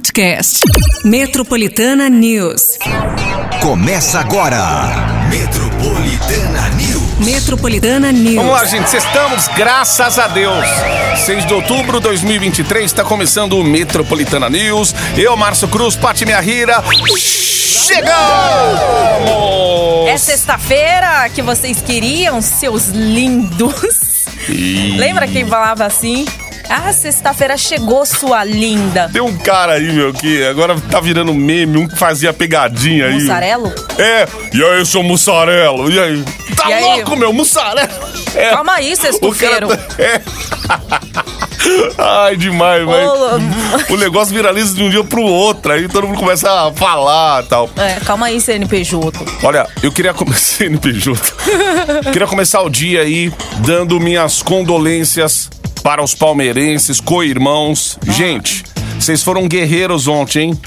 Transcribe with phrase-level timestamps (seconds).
[0.00, 0.60] podcast.
[1.04, 2.78] Metropolitana News.
[3.60, 4.56] Começa agora.
[5.28, 7.18] Metropolitana News.
[7.18, 8.36] Metropolitana News.
[8.36, 8.96] Vamos lá, gente.
[8.96, 10.64] Estamos, graças a Deus.
[11.26, 14.94] 6 de outubro de 2023, está começando o Metropolitana News.
[15.18, 16.82] Eu, Márcio Cruz, Pati Minha Rira.
[17.18, 18.08] Chegamos!
[20.08, 23.74] É sexta-feira que vocês queriam, seus lindos.
[24.48, 26.24] E- Lembra quem falava assim?
[26.72, 29.10] Ah, sexta-feira chegou, sua linda.
[29.12, 33.14] Tem um cara aí, meu, que agora tá virando meme, um que fazia pegadinha aí.
[33.14, 33.72] Mussarelo?
[33.98, 35.90] É, e aí, seu mussarelo?
[35.90, 36.24] E aí?
[36.56, 36.82] Tá E aí?
[36.84, 37.88] louco, meu, mussarelo?
[38.36, 38.50] É.
[38.50, 39.68] Calma aí, vocês O cara estufeiro.
[39.68, 40.20] tá- É.
[41.98, 43.10] Ai, demais, velho.
[43.90, 47.46] O negócio viraliza de um dia pro outro, aí todo mundo começa a falar e
[47.48, 47.68] tal.
[47.76, 49.18] É, calma aí, CNPJ.
[49.42, 51.20] Olha, eu queria começar NPJ.
[52.12, 55.50] queria começar o dia aí dando minhas condolências
[55.82, 57.98] para os palmeirenses, co-irmãos.
[58.06, 58.64] Gente,
[58.98, 60.60] vocês foram guerreiros ontem, hein?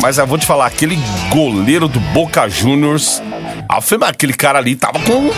[0.00, 0.98] Mas eu vou te falar, aquele
[1.30, 3.22] goleiro do Boca Juniors,
[4.08, 5.30] aquele cara ali tava com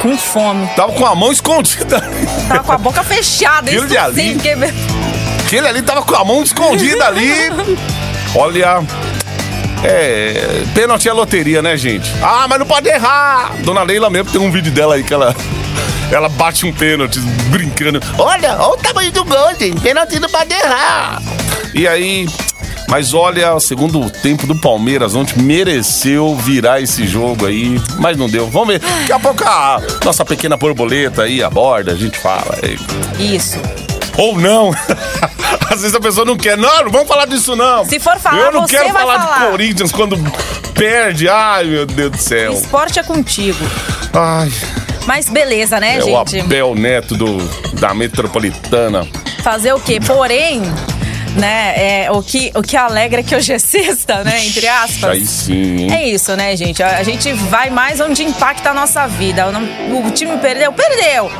[0.00, 0.66] Com fome.
[0.74, 2.00] tava com a mão escondida.
[2.48, 3.70] Tava com a boca fechada.
[3.70, 4.14] Aquilo Isso ali.
[4.14, 4.54] sim, porque...
[5.46, 7.30] Aquele ali tava com a mão escondida ali.
[8.34, 8.82] Olha.
[9.84, 10.62] É.
[10.74, 12.08] Pênalti é loteria, né, gente?
[12.22, 13.52] Ah, mas não pode errar!
[13.64, 15.34] Dona Leila mesmo tem um vídeo dela aí que ela.
[16.12, 17.18] Ela bate um pênalti
[17.50, 18.00] brincando.
[18.18, 19.80] Olha, olha o tamanho do gol, gente.
[19.80, 21.20] Pênalti não pode errar.
[21.74, 22.28] E aí.
[22.88, 28.28] Mas olha, o segundo tempo do Palmeiras ontem mereceu virar esse jogo aí, mas não
[28.28, 28.46] deu.
[28.50, 28.80] Vamos ver.
[28.80, 32.54] Daqui a pouco a nossa pequena borboleta aí aborda, a gente fala.
[32.62, 32.78] aí.
[33.18, 33.58] Isso.
[34.18, 34.72] Ou não.
[35.72, 36.58] Às vezes a pessoa não quer.
[36.58, 37.82] Não, não vamos falar disso, não.
[37.86, 39.38] Se for falar, Eu não você quero vai falar, falar.
[39.46, 40.18] de Corinthians quando
[40.74, 41.30] perde.
[41.30, 42.52] Ai, meu Deus do céu.
[42.52, 43.64] Esporte é contigo.
[44.12, 44.52] Ai,
[45.06, 46.40] Mas beleza, né, é o gente?
[46.40, 47.38] Abel Neto do,
[47.80, 49.06] da Metropolitana.
[49.42, 49.98] Fazer o quê?
[50.00, 50.62] Porém,
[51.36, 54.44] né, é, o, que, o que alegra é que hoje é sexta, né?
[54.44, 55.10] Entre aspas.
[55.10, 55.92] Aí sim, hein?
[55.92, 56.82] É isso, né, gente?
[56.82, 59.46] A, a gente vai mais onde impacta a nossa vida.
[59.90, 61.30] O, o time perdeu, perdeu.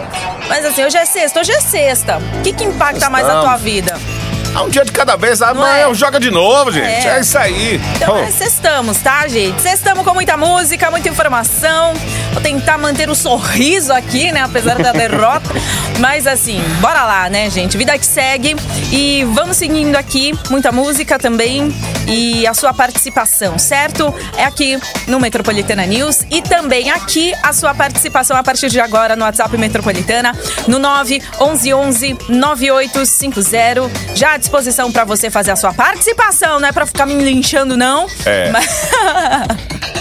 [0.49, 2.19] Mas assim, hoje é sexta, hoje é sexta.
[2.39, 3.63] O que, que impacta mais a tua Estamos.
[3.63, 4.22] vida?
[4.55, 5.41] Ah, um dia de cada vez.
[5.41, 5.95] Amanhã é?
[5.95, 7.07] joga de novo, gente.
[7.07, 7.21] É, É.
[7.21, 7.81] isso aí.
[7.97, 9.61] Então, Oh, é, sextamos, tá, gente?
[9.63, 11.95] Sextamos com muita música, muita informação.
[12.33, 14.43] Vou tentar manter o sorriso aqui, né?
[14.43, 15.49] Apesar da derrota.
[15.99, 17.77] Mas assim, bora lá, né, gente?
[17.79, 18.55] Vida que segue.
[18.91, 21.75] E vamos seguindo aqui, muita música também.
[22.07, 24.13] E a sua participação, certo?
[24.37, 26.27] É aqui no Metropolitana News.
[26.31, 30.37] E também aqui a sua participação a partir de agora no WhatsApp Metropolitana,
[30.67, 33.91] no 911 9850.
[34.15, 38.07] Já disposição pra você fazer a sua participação, não é pra ficar me linchando, não.
[38.27, 38.51] É.
[38.51, 38.91] Mas,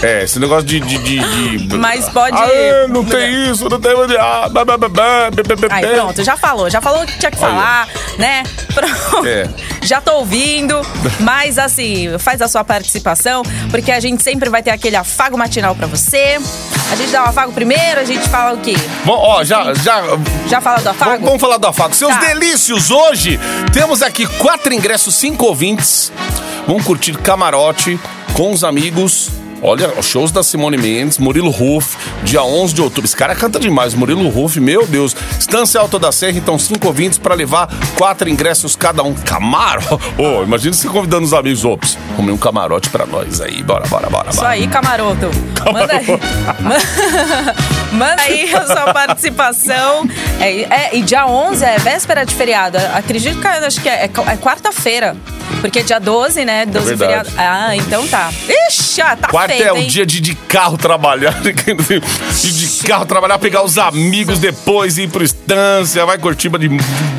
[0.02, 0.80] É, esse negócio de.
[0.80, 3.92] de, de, de- Mas pode- Ah, não tem isso, não tem.
[4.18, 5.30] Ah, blá, blá, blá.
[5.70, 7.88] Aí pronto, já falou, já falou o que tinha que falar,
[8.18, 8.42] né?
[8.74, 9.26] Pronto.
[9.26, 9.48] É.
[9.82, 10.80] Já tô ouvindo,
[11.20, 15.74] mas assim, faz a sua participação, porque a gente sempre vai ter aquele afago matinal
[15.76, 16.38] pra você.
[16.92, 18.74] A gente dá o afago primeiro, a gente fala o quê?
[19.06, 20.02] Bom, ó, já, já
[20.46, 21.10] Já fala do afago?
[21.12, 21.94] Vamos, vamos falar do afago.
[21.94, 22.20] Seus Tá.
[22.20, 23.40] delícios hoje.
[23.72, 26.12] Temos aqui quatro ingressos, cinco ouvintes.
[26.66, 27.98] Vamos curtir camarote
[28.34, 29.30] com os amigos.
[29.64, 33.04] Olha, os shows da Simone Mendes, Murilo Ruff, dia 11 de outubro.
[33.04, 35.14] Esse cara canta demais, Murilo Ruff, meu Deus.
[35.38, 39.14] Estância Alto da Serra, então cinco ouvintes pra levar quatro ingressos cada um.
[39.14, 39.82] Camaro?
[40.18, 41.64] Ô, imagina você convidando os amigos.
[41.64, 43.62] Ops, comer um camarote pra nós aí.
[43.62, 44.30] Bora, bora, bora.
[44.30, 44.50] Isso bora.
[44.50, 45.30] aí, camaroto.
[45.72, 46.06] Manda aí.
[47.92, 50.08] Manda aí a sua participação.
[50.40, 52.78] É, é, e dia 11 é véspera de feriado.
[52.94, 55.16] Acredito que acho que é, é quarta-feira.
[55.62, 56.66] Porque dia 12, né?
[56.66, 57.30] 12 É feriado.
[57.38, 58.30] Ah, então tá.
[58.68, 61.34] Ixi, ah, tá Quarta feito, é o dia de, de carro trabalhar.
[61.40, 66.68] de, de carro trabalhar, pegar os amigos depois, ir pro estância, vai curtir de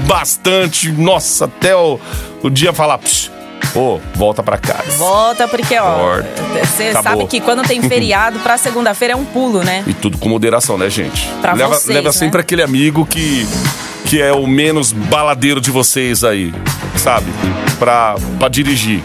[0.06, 0.92] bastante.
[0.92, 1.98] Nossa, até o,
[2.44, 3.32] o dia falar, "Psh,
[3.74, 4.92] ô, volta pra casa.
[4.98, 6.22] Volta, porque, ó,
[6.60, 9.84] você sabe que quando tem feriado, pra segunda-feira é um pulo, né?
[9.88, 11.28] E tudo com moderação, né, gente?
[11.42, 12.12] Pra leva vocês, leva né?
[12.12, 13.48] sempre aquele amigo que,
[14.06, 16.54] que é o menos baladeiro de vocês aí,
[16.98, 17.32] sabe?
[17.80, 19.04] Pra, pra dirigir.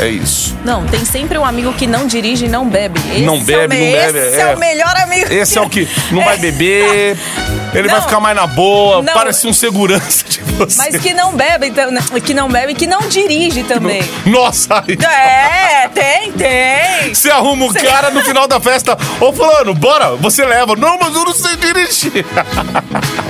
[0.00, 0.56] É isso.
[0.64, 2.98] Não, tem sempre um amigo que não dirige e não bebe.
[3.12, 4.40] Esse Não bebe, é o me- não bebe, Esse é.
[4.50, 4.54] é.
[4.54, 5.32] o melhor amigo.
[5.32, 7.16] Esse é o que não vai beber,
[7.72, 8.02] ele vai Não.
[8.08, 9.12] ficar mais na boa, Não.
[9.14, 10.76] parece um segurança de você.
[10.78, 11.88] Mas que não bebe, então,
[12.24, 14.02] que não bebe e que não dirige também.
[14.26, 17.14] Nossa, aí É, tem, tem.
[17.14, 18.98] você arruma o cara no final da festa.
[19.20, 20.74] Ô, fulano, bora, você leva.
[20.74, 22.24] Não, mas eu não sei dirigir.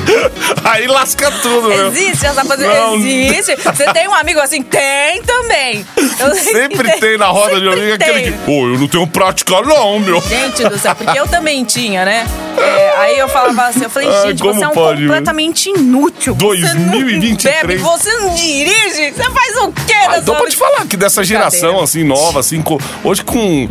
[0.65, 1.89] Aí lasca tudo, meu.
[1.89, 2.51] Existe essa Não.
[2.51, 3.09] possibilidade?
[3.09, 3.57] Existe.
[3.57, 4.63] Você tem um amigo assim?
[4.63, 5.85] Tem também.
[6.19, 8.33] Eu- Sempre tem na roda de amigo aquele tem.
[8.33, 10.21] que, pô, eu não tenho prática não, meu.
[10.21, 12.27] Gente do céu, porque eu também tinha, né?
[12.59, 15.71] É, aí eu falava assim, eu falei, Ai, gente, como você é um pode, completamente
[15.71, 16.35] inútil.
[16.35, 17.61] Você não 2023.
[17.67, 21.81] bebe, você não dirige, você faz o quê Ah, então pode falar que dessa geração,
[21.81, 22.63] assim, nova, assim,
[23.03, 23.69] hoje com,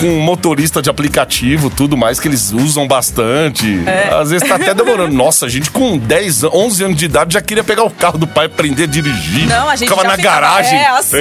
[0.00, 3.82] com motorista de aplicativo, tudo mais, que eles usam bastante.
[3.86, 4.14] É.
[4.14, 5.14] Às vezes tá até demorando.
[5.14, 8.18] Nossa, a gente com 10, an- 11 anos de idade já queria pegar o carro
[8.18, 9.46] do pai aprender a dirigir.
[9.46, 10.78] Não, a gente Ficava na ficava- garagem.
[10.78, 11.16] é, assim.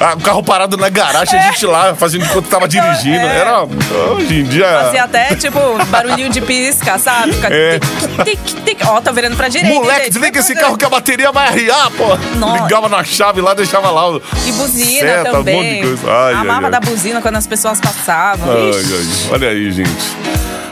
[0.00, 3.26] Ah, o carro parado na garagem, a gente lá fazendo enquanto tava dirigindo.
[3.26, 3.40] é.
[3.40, 3.62] Era.
[3.62, 4.66] Hoje em dia.
[4.84, 7.32] Fazia até, tipo, barulhinho de pisca, sabe?
[7.32, 7.78] Fica É.
[8.24, 8.78] tic, tic, tic.
[8.86, 9.74] Ó, tá virando pra direita.
[9.74, 10.12] Moleque, gente?
[10.12, 12.16] desliga esse carro que a bateria vai arriar, pô.
[12.36, 12.62] Nossa.
[12.62, 14.10] Ligava na chave lá, deixava lá.
[14.10, 15.82] o- E buzina Seta, um monte de também.
[15.82, 16.10] coisa.
[16.10, 16.70] Ai, ai, Amava ai.
[16.72, 17.99] da buzina quando as pessoas passavam.
[18.44, 18.94] Ai, Ixi.
[18.94, 19.90] ai, olha aí, gente.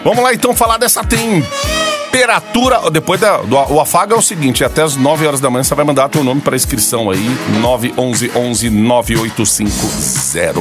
[0.05, 2.91] Vamos lá então falar dessa temperatura.
[2.91, 5.75] Depois da, do o afago é o seguinte: até as 9 horas da manhã você
[5.75, 7.29] vai mandar teu nome para inscrição aí.
[7.61, 10.61] 911 11 9850.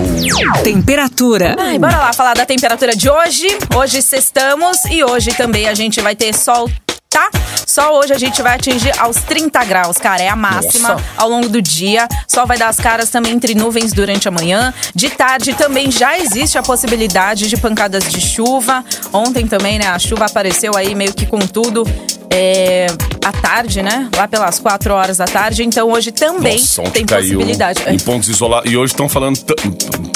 [0.64, 1.56] Temperatura.
[1.60, 3.48] Ai, bora lá falar da temperatura de hoje.
[3.76, 6.70] Hoje sextamos e hoje também a gente vai ter sol.
[7.10, 7.30] Tá?
[7.66, 10.22] Só hoje a gente vai atingir aos 30 graus, cara.
[10.22, 11.04] É a máxima Nossa.
[11.16, 12.08] ao longo do dia.
[12.28, 14.74] Sol vai dar as caras também entre nuvens durante a manhã.
[14.94, 18.84] De tarde também já existe a possibilidade de pancadas de chuva.
[19.14, 19.88] Ontem também, né?
[19.88, 21.84] A chuva apareceu aí meio que com tudo.
[22.30, 22.88] É,
[23.24, 24.10] à tarde, né?
[24.16, 25.64] Lá pelas 4 horas da tarde.
[25.64, 27.84] Então hoje também Nossa, tem possibilidade.
[27.88, 28.70] em pontos isolados.
[28.72, 29.40] E hoje estão falando,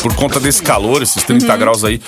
[0.01, 2.01] por conta desse calor, esses 30 graus aí.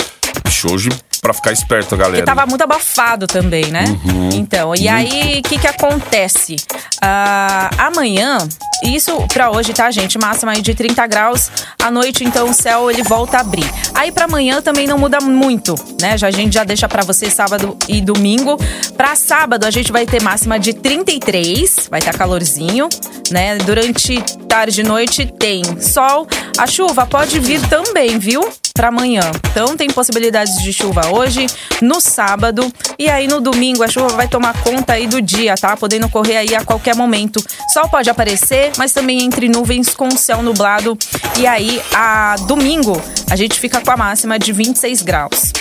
[0.44, 0.90] Bicho, hoje,
[1.24, 2.18] pra ficar esperto, galera.
[2.18, 3.86] Porque tava muito abafado também, né?
[4.06, 4.30] Uhum.
[4.34, 6.58] Então, e aí, o que que acontece?
[7.02, 8.38] Ah, amanhã,
[8.84, 10.20] isso pra hoje, tá, gente?
[10.20, 11.50] Máxima aí de 30 graus.
[11.82, 13.66] À noite, então, o céu, ele volta a abrir.
[13.94, 16.18] Aí pra amanhã também não muda muito, né?
[16.18, 18.58] Já, a gente já deixa pra você sábado e domingo.
[18.98, 22.90] Pra sábado, a gente vai ter máxima de 33, vai estar calorzinho,
[23.32, 23.58] né?
[23.60, 26.28] Durante tarde e noite tem sol.
[26.58, 28.46] A chuva pode vir também, viu?
[28.74, 29.22] Pra amanhã.
[29.52, 31.46] Então tem possibilidades de chuva hoje,
[31.82, 35.76] no sábado e aí no domingo a chuva vai tomar conta aí do dia, tá?
[35.76, 37.44] Podendo correr aí a qualquer momento.
[37.74, 40.98] Sol pode aparecer, mas também entre nuvens com céu nublado.
[41.38, 45.52] E aí a domingo a gente fica com a máxima de 26 graus.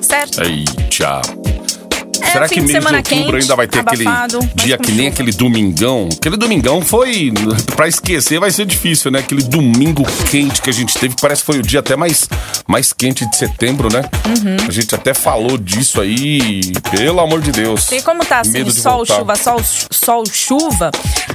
[0.00, 0.42] Certo?
[0.42, 1.20] Eita.
[1.46, 1.59] É,
[2.32, 5.06] Será fim que mês de outubro quente, ainda vai ter abafado, aquele dia que nem
[5.08, 6.08] aquele domingão?
[6.12, 7.32] Aquele domingão foi.
[7.76, 9.20] Pra esquecer vai ser difícil, né?
[9.20, 12.28] Aquele domingo quente que a gente teve, parece que foi o dia até mais,
[12.68, 14.02] mais quente de setembro, né?
[14.26, 14.68] Uhum.
[14.68, 16.60] A gente até falou disso aí,
[16.90, 17.90] pelo amor de Deus.
[17.92, 19.16] E como tá assim, Medo sol, voltar.
[19.16, 19.60] chuva, sol,
[19.90, 20.90] sol, chuva,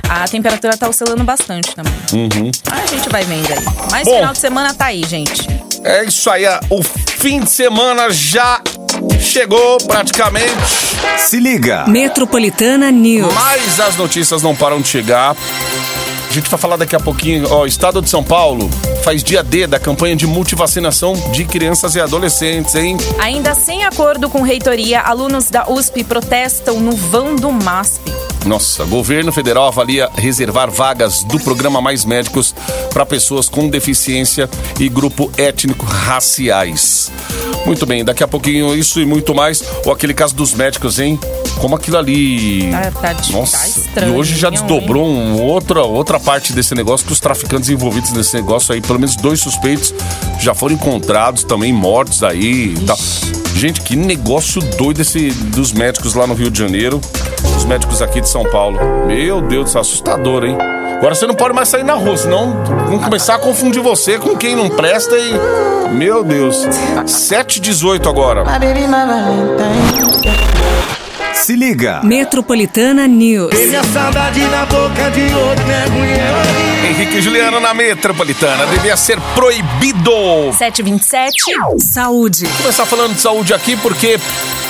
[0.10, 1.94] a temperatura tá oscilando bastante também.
[2.72, 3.66] Aí a gente vai vendo aí.
[3.92, 4.14] Mas Uhum.
[4.14, 4.20] Bom.
[4.20, 5.48] final de semana tá aí, gente.
[5.84, 8.62] É isso aí, o fim de semana já
[9.26, 10.54] chegou praticamente.
[11.18, 11.86] Se liga.
[11.88, 13.34] Metropolitana News.
[13.34, 15.36] Mas as notícias não param de chegar.
[16.30, 17.48] A gente vai falar daqui a pouquinho.
[17.50, 18.70] Ó, o Estado de São Paulo
[19.06, 22.98] faz dia D da campanha de multivacinação de crianças e adolescentes, hein?
[23.20, 28.12] Ainda sem acordo com reitoria, alunos da USP protestam no vão do MASP.
[28.48, 32.56] Nossa, governo federal avalia reservar vagas do programa Mais Médicos
[32.92, 34.50] para pessoas com deficiência
[34.80, 37.12] e grupo étnico-raciais.
[37.66, 39.64] Muito bem, daqui a pouquinho isso e muito mais.
[39.84, 41.20] Ou aquele caso dos médicos, hein?
[41.60, 42.70] Como aquilo ali.
[42.70, 47.08] Tá- tá tá Nossa, estranho, e hoje já desdobrou um outra, outra parte desse negócio
[47.08, 49.94] que os traficantes envolvidos nesse negócio aí, pelo menos dois suspeitos,
[50.40, 52.98] já foram encontrados também mortos aí e tal.
[53.56, 57.00] Gente, que negócio doido esse dos médicos lá no Rio de Janeiro.
[57.58, 58.78] Os médicos aqui de São Paulo.
[59.08, 60.58] Meu Deus do céu, assustador, hein?
[60.98, 64.36] Agora você não pode mais sair na rua, senão vão começar a confundir você com
[64.36, 65.94] quem não presta e.
[65.94, 66.66] Meu Deus.
[67.06, 68.44] 7h18 agora.
[71.36, 72.02] Se liga.
[72.04, 73.54] Metropolitana News.
[73.54, 76.16] Minha saudade na boca de outro mergulhou
[76.90, 78.66] Henrique e Juliano na metropolitana.
[78.68, 80.12] Devia ser proibido.
[80.58, 81.44] 727.
[81.78, 82.48] Saúde.
[82.58, 84.18] começar falando de saúde aqui porque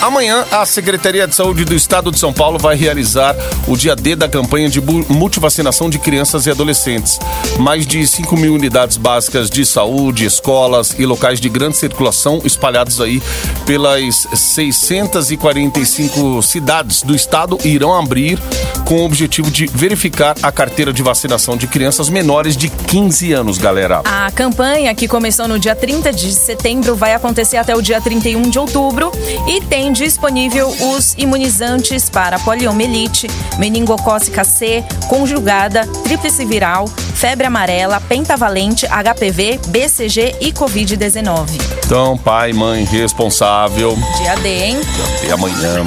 [0.01, 3.35] amanhã a Secretaria de Saúde do Estado de São Paulo vai realizar
[3.67, 7.19] o dia D da campanha de multivacinação de crianças e adolescentes.
[7.59, 12.99] Mais de 5 mil unidades básicas de saúde, escolas e locais de grande circulação espalhados
[12.99, 13.21] aí
[13.65, 18.39] pelas 645 cidades do estado irão abrir
[18.85, 23.57] com o objetivo de verificar a carteira de vacinação de crianças menores de 15 anos,
[23.57, 24.01] galera.
[24.05, 28.43] A campanha, que começou no dia 30 de setembro, vai acontecer até o dia 31
[28.43, 29.11] de outubro
[29.47, 38.85] e tem disponível os imunizantes para poliomielite, meningocócica C, conjugada, tríplice viral, febre amarela, pentavalente,
[38.85, 41.59] HPV, BCG e Covid-19.
[41.85, 44.77] Então, pai, mãe, responsável, Dia D, hein?
[45.17, 45.83] Até amanhã.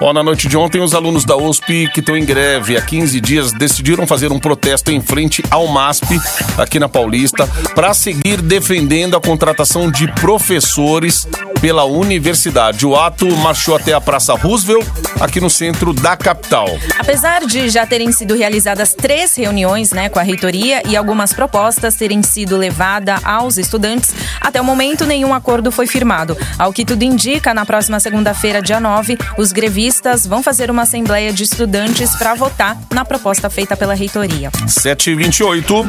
[0.00, 3.20] Ó, na noite de ontem, os alunos da USP que estão em greve há 15
[3.20, 6.20] dias decidiram fazer um protesto em frente ao MASP,
[6.58, 11.28] aqui na Paulista, para seguir defendendo a contratação de professores
[11.60, 12.84] pela universidade.
[12.84, 14.84] O ato marchou até a Praça Roosevelt,
[15.20, 16.66] aqui no centro da capital.
[16.98, 21.94] Apesar de já terem sido realizadas três reuniões né, com a reitoria e algumas propostas
[21.94, 26.36] terem sido levadas aos estudantes, até o momento nenhum acordo foi firmado.
[26.58, 29.83] Ao que tudo indica, na próxima segunda-feira, dia 9, os grevistas
[30.26, 34.50] vão fazer uma assembleia de estudantes para votar na proposta feita pela reitoria.
[34.66, 35.84] 7h28.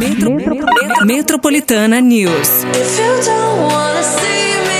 [1.05, 2.49] Metropolitana News.
[2.49, 4.75] If you don't wanna see me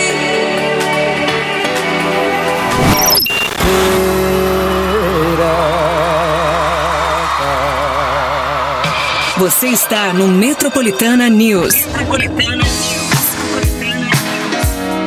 [9.38, 11.76] Você está no Metropolitana News.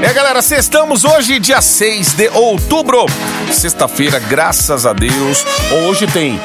[0.00, 3.05] É, galera, sextamos hoje, dia 6 de outubro.
[3.50, 5.45] Sexta-feira, graças a Deus.
[5.85, 6.40] Hoje tem.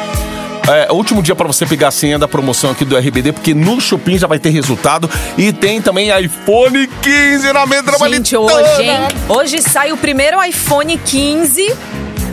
[0.67, 3.53] É, o último dia para você pegar a senha da promoção aqui do RBD, porque
[3.53, 5.09] no Shopping já vai ter resultado.
[5.37, 8.15] E tem também iPhone 15 na metropolitana.
[8.15, 9.07] Gente, hoje, hein?
[9.29, 11.75] Hoje sai o primeiro iPhone 15.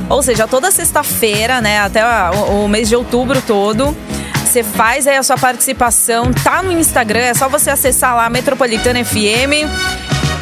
[0.08, 1.80] Ou seja, toda sexta-feira, né?
[1.80, 3.94] Até o, o mês de outubro todo.
[4.50, 9.04] Você faz aí a sua participação, tá no Instagram, é só você acessar lá Metropolitana
[9.04, 9.68] FM.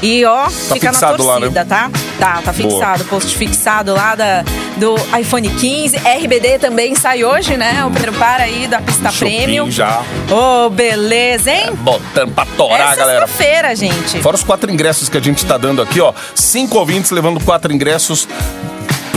[0.01, 1.67] E ó, fica na fixado lá, torcida, né?
[1.69, 1.91] tá?
[2.19, 4.45] Tá, tá fixado, post fixado lá da,
[4.77, 5.97] do iPhone 15.
[5.97, 7.85] RBD também sai hoje, né?
[7.85, 9.71] O primeiro par aí da pista Shopping premium.
[9.71, 10.03] já.
[10.31, 11.71] Ô, beleza, hein?
[11.79, 13.27] Botando pra torar, é galera.
[13.27, 14.21] sexta-feira, gente.
[14.21, 16.13] Fora os quatro ingressos que a gente tá dando aqui, ó.
[16.35, 18.29] Cinco ouvintes levando quatro ingressos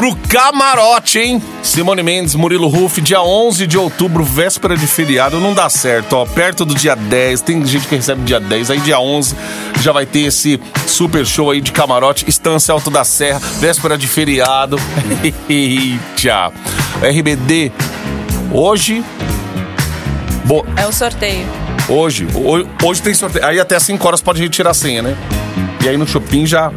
[0.01, 1.43] pro camarote, hein?
[1.61, 6.25] Simone Mendes, Murilo Ruff, dia 11 de outubro, véspera de feriado, não dá certo, ó.
[6.25, 9.35] Perto do dia 10, tem gente que recebe dia 10, aí dia 11
[9.79, 14.07] já vai ter esse super show aí de camarote, Estância Alto da Serra, véspera de
[14.07, 14.75] feriado.
[15.47, 16.51] Eita!
[17.03, 17.71] RBD,
[18.51, 19.03] hoje.
[20.45, 21.45] Bo É o sorteio.
[21.87, 23.45] Hoje, ho- hoje tem sorteio.
[23.45, 25.15] Aí até 5 horas pode retirar a senha, né?
[25.83, 26.71] E aí no shopping já.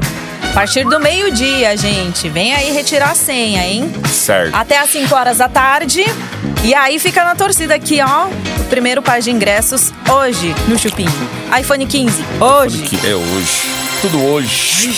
[0.55, 2.29] A partir do meio-dia, gente.
[2.29, 3.91] Vem aí retirar a senha, hein?
[4.09, 4.55] Certo.
[4.55, 6.05] Até às 5 horas da tarde.
[6.63, 8.29] E aí fica na torcida aqui, ó.
[8.61, 11.09] O primeiro par de ingressos hoje no Chupim.
[11.61, 12.83] iPhone 15, hoje.
[12.83, 13.63] Que é hoje.
[14.01, 14.91] Tudo hoje.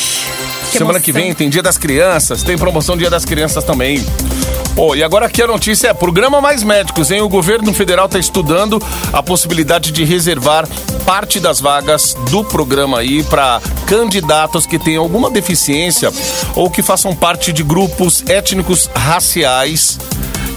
[0.70, 1.00] que Semana emoção.
[1.00, 4.04] que vem tem Dia das Crianças, tem promoção Dia das Crianças também.
[4.76, 7.22] Pô, e agora aqui a notícia é: Programa Mais Médicos, hein?
[7.22, 8.78] O governo federal está estudando
[9.10, 10.68] a possibilidade de reservar
[11.06, 16.12] parte das vagas do programa aí para candidatos que tenham alguma deficiência
[16.54, 19.98] ou que façam parte de grupos étnicos raciais.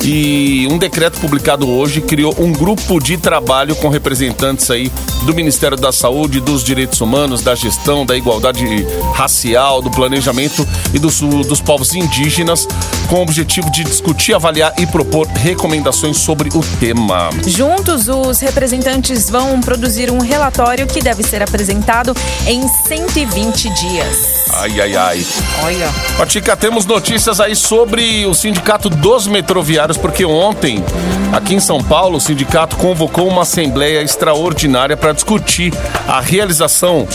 [0.03, 4.91] E um decreto publicado hoje criou um grupo de trabalho com representantes aí
[5.25, 8.65] do Ministério da Saúde, dos Direitos Humanos, da Gestão, da Igualdade
[9.13, 12.67] Racial, do Planejamento e dos, dos povos indígenas,
[13.09, 17.29] com o objetivo de discutir, avaliar e propor recomendações sobre o tema.
[17.45, 22.15] Juntos, os representantes vão produzir um relatório que deve ser apresentado
[22.47, 24.38] em 120 dias.
[24.53, 25.25] Ai, ai, ai.
[25.63, 25.89] Olha.
[26.19, 30.83] Ó, Tica, temos notícias aí sobre o Sindicato dos Metroviários, porque ontem,
[31.31, 35.73] aqui em São Paulo, o sindicato convocou uma assembleia extraordinária para discutir
[36.07, 37.07] a realização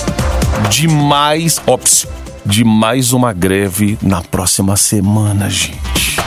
[0.70, 2.06] de mais, ops,
[2.46, 6.18] de mais uma greve na próxima semana, gente.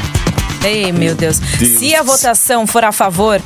[0.63, 1.39] Ei, meu Deus.
[1.39, 1.79] Deus.
[1.79, 3.41] Se a votação for a favor,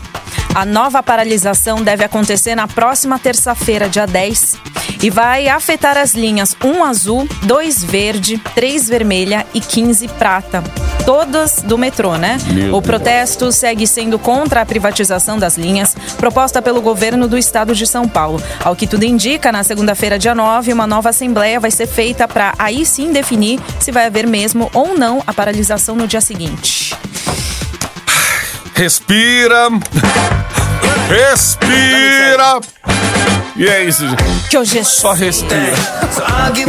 [0.55, 4.57] a nova paralisação deve acontecer na próxima terça-feira, dia 10,
[5.01, 10.63] e vai afetar as linhas 1 azul, 2 verde, 3 vermelha e 15 prata.
[11.05, 12.37] Todas do metrô, né?
[12.47, 12.85] Meu o Deus.
[12.85, 18.07] protesto segue sendo contra a privatização das linhas proposta pelo governo do estado de São
[18.07, 18.41] Paulo.
[18.63, 22.53] Ao que tudo indica, na segunda-feira, dia 9, uma nova assembleia vai ser feita para
[22.59, 26.95] aí sim definir se vai haver mesmo ou não a paralisação no dia seguinte.
[28.75, 29.69] Respira.
[31.09, 32.61] Respira.
[33.55, 34.23] E é isso, gente.
[34.49, 35.73] Que hoje é Só respira.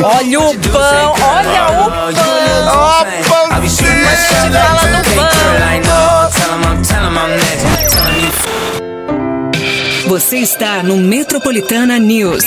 [0.02, 2.24] Olha o pão, olha o pão.
[2.68, 3.04] Ó,
[3.50, 4.06] pãozinho.
[4.28, 5.42] Fala pão.
[10.12, 12.44] Você está no Metropolitana News.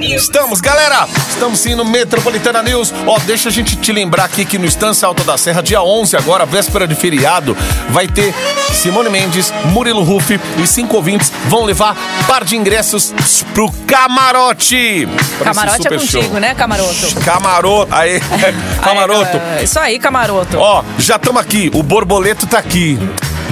[0.00, 1.08] Estamos, galera!
[1.28, 2.94] Estamos sim no Metropolitana News.
[3.04, 6.16] Ó, deixa a gente te lembrar aqui que no Estância Alta da Serra, dia 11
[6.16, 7.56] agora, véspera de feriado,
[7.88, 8.32] vai ter
[8.72, 13.12] Simone Mendes, Murilo Ruff e cinco ouvintes vão levar par de ingressos
[13.54, 15.06] pro Camarote.
[15.42, 16.40] Camarote é contigo, show.
[16.40, 17.14] né, camaroto?
[17.24, 17.94] Camaroto.
[17.94, 18.20] Aí,
[18.82, 19.36] Camaroto.
[19.58, 20.58] É, Isso aí, camaroto.
[20.58, 21.70] Ó, já estamos aqui.
[21.74, 22.98] O Borboleto tá aqui.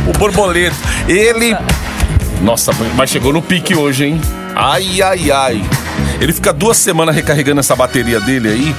[0.07, 0.77] O Borboleto.
[1.07, 1.57] Ele.
[2.41, 4.21] Nossa, mas chegou no pique hoje, hein?
[4.57, 5.65] Ai, ai, ai.
[6.21, 8.77] Ele fica duas semanas recarregando essa bateria dele aí.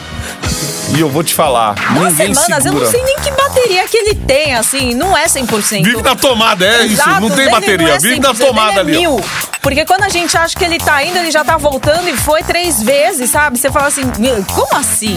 [0.96, 2.84] E eu vou te falar, Duas ninguém semanas, eu segura.
[2.86, 5.84] não sei nem que bateria que ele tem, assim, não é 100%.
[5.84, 8.74] Vive na tomada, é isso, Exato, não tem bateria, não é vive na 100%, tomada
[8.76, 8.98] é ali.
[8.98, 9.24] mil.
[9.62, 12.44] Porque quando a gente acha que ele tá indo, ele já tá voltando e foi
[12.44, 13.58] três vezes, sabe?
[13.58, 15.16] Você fala assim, "Meu, como assim?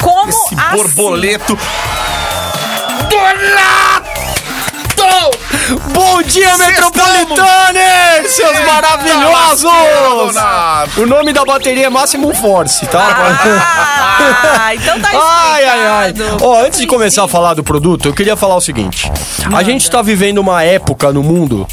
[0.00, 0.76] Como Esse assim?
[0.76, 1.58] borboleto.
[3.10, 4.14] Donato!
[6.14, 8.30] Bom dia, Metropolitanes!
[8.30, 9.64] Seus maravilhosos!
[10.96, 13.42] O nome da bateria é Máximo Force, tá?
[14.60, 15.08] Ah, então tá
[15.52, 16.14] Ai, ai, ai.
[16.40, 19.10] Ó, antes de começar a falar do produto, eu queria falar o seguinte.
[19.52, 21.66] A gente tá vivendo uma época no mundo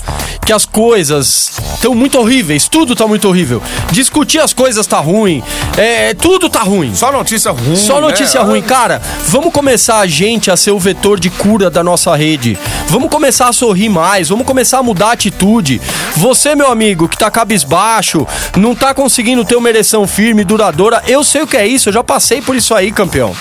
[0.43, 3.61] que as coisas estão muito horríveis, tudo tá muito horrível.
[3.91, 5.43] Discutir as coisas tá ruim,
[5.77, 6.95] é, tudo tá ruim.
[6.95, 7.75] Só notícia ruim.
[7.75, 8.45] Só notícia né?
[8.47, 8.61] ruim.
[8.61, 12.57] Cara, vamos começar a gente a ser o vetor de cura da nossa rede.
[12.87, 15.81] Vamos começar a sorrir mais, vamos começar a mudar a atitude.
[16.15, 21.23] Você, meu amigo, que tá cabisbaixo, não tá conseguindo ter uma ereção firme, duradoura, eu
[21.23, 23.35] sei o que é isso, eu já passei por isso aí, campeão.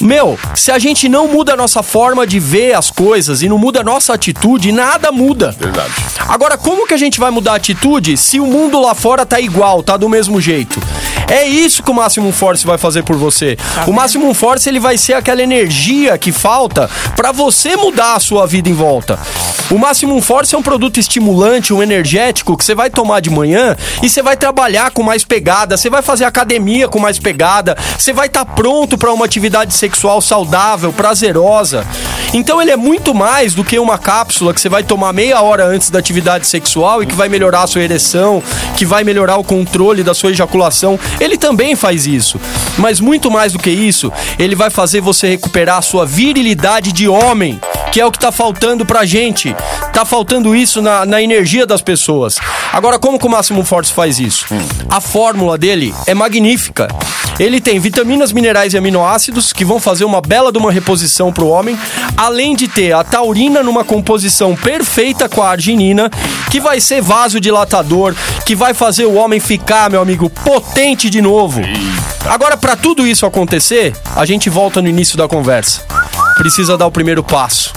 [0.00, 3.58] Meu, se a gente não muda a nossa forma de ver as coisas e não
[3.58, 5.54] muda a nossa atitude, nada muda.
[5.58, 5.92] Verdade.
[6.28, 9.38] Agora, como que a gente vai mudar a atitude se o mundo lá fora tá
[9.38, 10.80] igual, tá do mesmo jeito?
[11.28, 13.56] É isso que o Maximum Force vai fazer por você.
[13.86, 18.46] o Maximum Force ele vai ser aquela energia que falta pra você mudar a sua
[18.46, 19.18] vida em volta.
[19.70, 23.76] O Maximum Force é um produto estimulante, um energético que você vai tomar de manhã
[24.02, 28.12] e você vai trabalhar com mais pegada, você vai fazer academia com mais pegada, você
[28.12, 31.84] vai estar pronto pra uma atividade sexual saudável, prazerosa.
[32.34, 35.66] Então ele é muito mais do que uma cápsula que você vai tomar meia hora
[35.66, 38.42] antes da atividade sexual e que vai melhorar a sua ereção,
[38.76, 40.98] que vai melhorar o controle da sua ejaculação.
[41.20, 42.40] Ele também faz isso.
[42.78, 47.06] Mas muito mais do que isso, ele vai fazer você recuperar a sua virilidade de
[47.06, 47.60] homem,
[47.90, 49.54] que é o que tá faltando pra gente.
[49.92, 52.36] Tá faltando isso na, na energia das pessoas.
[52.70, 54.44] Agora, como que o Máximo Force faz isso?
[54.90, 56.86] A fórmula dele é magnífica.
[57.40, 61.48] Ele tem vitaminas, minerais e aminoácidos que vão fazer uma bela de uma reposição pro
[61.48, 61.78] homem,
[62.14, 66.10] além de ter a taurina numa composição perfeita com a arginina,
[66.50, 68.14] que vai ser vasodilatador,
[68.44, 71.62] que vai fazer o homem ficar, meu amigo, potente de novo.
[72.28, 75.86] Agora, pra tudo isso acontecer, a gente volta no início da conversa.
[76.42, 77.72] Precisa dar o primeiro passo.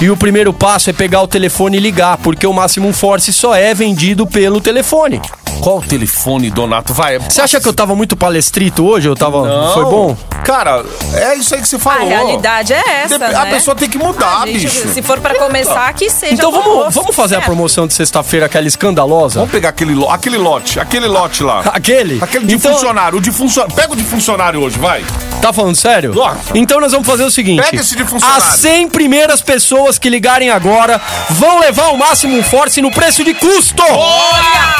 [0.00, 3.56] E o primeiro passo é pegar o telefone e ligar, porque o Maximum Force só
[3.56, 5.20] é vendido pelo telefone.
[5.60, 6.92] Qual o telefone, Donato?
[6.92, 7.18] Vai.
[7.18, 9.08] Você acha que eu tava muito palestrito hoje?
[9.08, 9.46] Eu tava.
[9.46, 9.72] Não.
[9.74, 10.16] Foi bom?
[10.44, 12.06] Cara, é isso aí que você A falou.
[12.06, 13.38] realidade é essa, Dep- né?
[13.38, 14.88] A pessoa tem que mudar, A gente, bicho.
[14.92, 17.46] Se for pra começar, que seja Então vamos, vamos fazer a certo?
[17.46, 19.36] promoção de sexta-feira, aquela escandalosa?
[19.40, 21.62] Vamos pegar aquele, lo- aquele lote, aquele lote lá.
[21.72, 22.22] Aquele?
[22.22, 23.74] Aquele de Então- funcionário, o de funcionário.
[23.74, 25.02] Pega o de funcionário hoje, vai.
[25.40, 26.12] Tá falando sério?
[26.14, 26.38] Nossa.
[26.54, 28.44] Então nós vamos fazer o seguinte: Pega esse de funcionário.
[28.44, 31.00] as 100 primeiras pessoas que ligarem agora
[31.30, 33.82] vão levar o máximo force no preço de custo!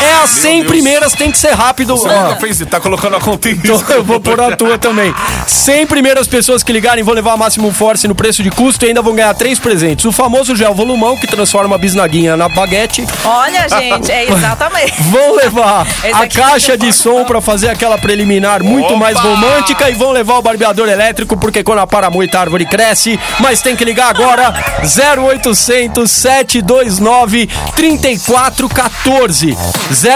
[0.01, 0.73] É as 100 Deus.
[0.73, 1.97] primeiras, tem que ser rápido.
[1.97, 3.93] Você nunca fez tá colocando a conta em Então risco.
[3.93, 5.15] eu vou pôr a tua também.
[5.47, 8.89] 100 primeiras pessoas que ligarem vão levar a Máximo Force no preço de custo e
[8.89, 10.05] ainda vão ganhar três presentes.
[10.05, 13.07] O famoso gel volumão, que transforma a bisnaguinha na baguete.
[13.25, 14.95] Olha, gente, é exatamente.
[15.03, 18.97] Vão levar a aqui caixa de som pra fazer aquela preliminar muito Opa!
[18.97, 23.19] mais romântica e vão levar o barbeador elétrico, porque quando a muita a árvore cresce.
[23.41, 29.57] Mas tem que ligar agora 0800 729 3414.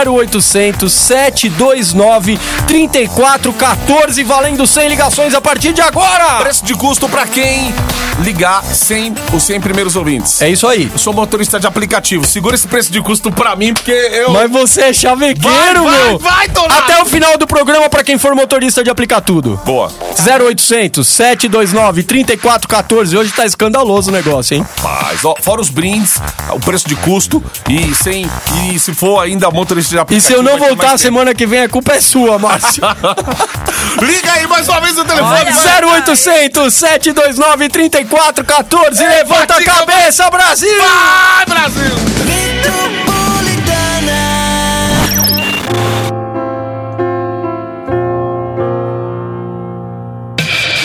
[0.04, 6.36] 0800 729 3414, valendo 100 ligações a partir de agora.
[6.40, 7.74] Preço de custo pra quem
[8.20, 10.40] ligar 100, os 100 primeiros ouvintes.
[10.42, 10.90] É isso aí.
[10.92, 12.24] Eu sou motorista de aplicativo.
[12.26, 14.30] Segura esse preço de custo pra mim, porque eu.
[14.30, 16.18] Mas você é chavequeiro, Vai, vai, meu!
[16.18, 16.82] vai, Donato!
[16.82, 19.60] Até o final do programa pra quem for motorista de aplicar tudo.
[19.64, 19.90] Boa.
[20.18, 23.16] 0800 729 3414.
[23.16, 24.66] Hoje tá escandaloso o negócio, hein?
[24.82, 26.20] Mas, ó, fora os brindes,
[26.50, 28.28] o preço de custo e sem.
[28.68, 30.27] E se for ainda motorista de aplicativo.
[30.28, 32.82] Se eu não voltar semana que vem, a culpa é sua, Márcio.
[34.02, 35.32] Liga aí mais uma vez no telefone.
[35.32, 36.00] Olha, vai.
[36.02, 39.06] 0800 729 3414.
[39.06, 40.78] Levanta a cabeça, Brasil!
[40.78, 43.17] Vai, Brasil!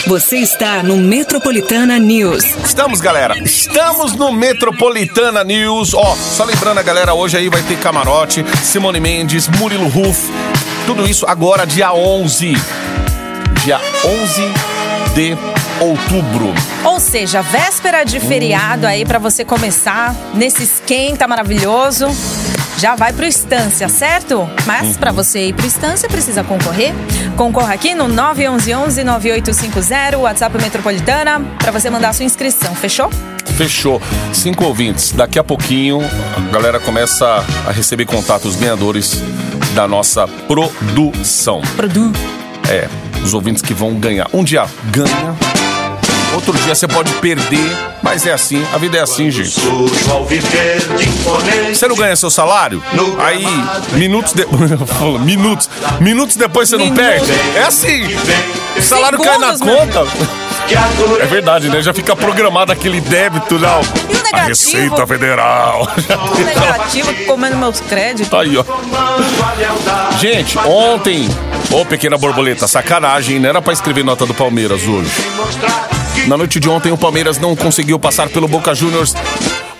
[0.05, 2.43] Você está no Metropolitana News.
[2.65, 3.37] Estamos, galera.
[3.37, 5.93] Estamos no Metropolitana News.
[5.93, 10.29] Ó, só lembrando a galera, hoje aí vai ter camarote, Simone Mendes, Murilo Ruff.
[10.85, 12.53] Tudo isso agora dia 11.
[13.63, 14.41] Dia 11
[15.15, 15.37] de
[15.79, 16.53] outubro.
[16.83, 22.07] Ou seja, véspera de feriado aí pra você começar nesse esquenta maravilhoso.
[22.77, 24.47] Já vai pro Estância, certo?
[24.65, 26.93] Mas pra você ir pro Estância precisa concorrer.
[27.37, 33.09] Concorra aqui no 911-9850, WhatsApp Metropolitana, pra você mandar sua inscrição, fechou?
[33.57, 34.01] Fechou.
[34.33, 35.11] Cinco ouvintes.
[35.11, 36.01] Daqui a pouquinho
[36.35, 37.25] a galera começa
[37.67, 39.21] a receber contatos ganhadores
[39.75, 41.61] da nossa produção.
[41.75, 42.11] Produ.
[42.69, 42.87] É.
[43.23, 44.27] os ouvintes que vão ganhar.
[44.33, 45.35] Um dia ganha,
[46.33, 49.59] outro dia você pode perder, mas é assim, a vida é assim, gente.
[51.73, 52.83] Você não ganha seu salário?
[53.19, 53.45] Aí,
[53.93, 54.45] minutos de...
[55.23, 55.69] minutos,
[55.99, 57.05] minutos depois você não Minutos.
[57.05, 57.31] perde?
[57.55, 58.03] É assim.
[58.77, 60.05] O salário cai na conta.
[61.19, 61.81] É verdade, né?
[61.81, 63.81] Já fica programado aquele débito, não.
[64.09, 64.35] E o negativo?
[64.35, 65.87] A Receita Federal.
[66.33, 68.29] Um negativo comendo meus créditos.
[68.29, 68.63] Tá aí, ó.
[70.17, 71.27] Gente, ontem.
[71.71, 75.09] Ô, pequena borboleta, sacanagem, não era pra escrever nota do Palmeiras hoje.
[76.27, 79.13] Na noite de ontem, o Palmeiras não conseguiu passar pelo Boca Juniors.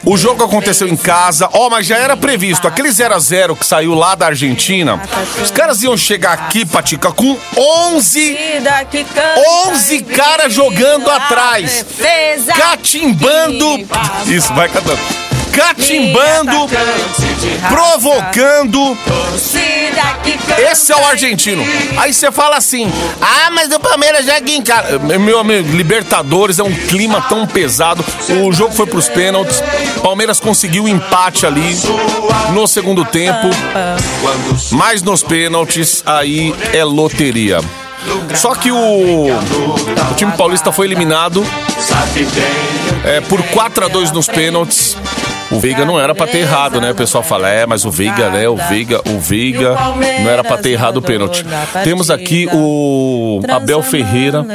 [0.05, 2.67] O jogo aconteceu em casa, ó, mas já era previsto.
[2.67, 5.01] Aquele 0 a 0 que saiu lá da Argentina,
[5.41, 11.09] os caras iam chegar aqui, Patica, com 11 Vida que canta 11 e caras jogando
[11.09, 11.85] atrás.
[12.57, 13.87] catimbando.
[14.27, 15.22] Isso, vai cantando.
[15.53, 16.67] Catimbando,
[17.69, 18.97] provocando.
[20.71, 21.63] Esse é o argentino.
[21.97, 24.99] Aí você fala assim: ah, mas o Palmeiras joga em casa.
[24.99, 28.03] Meu amigo, Libertadores é um clima tão pesado.
[28.43, 29.61] O jogo foi pros pênaltis.
[30.01, 31.77] Palmeiras conseguiu o empate ali
[32.51, 33.49] no segundo tempo.
[34.71, 37.59] Mas nos pênaltis, aí é loteria.
[38.35, 41.45] Só que o, o time paulista foi eliminado
[43.05, 44.97] é, por 4 a 2 nos pênaltis.
[45.53, 46.91] O Veiga não era pra ter errado, né?
[46.91, 48.47] O pessoal fala, é, mas o Veiga, né?
[48.49, 49.75] O Veiga, o Veiga
[50.23, 51.45] não era pra ter errado o pênalti.
[51.83, 54.45] Temos aqui o Abel Ferreira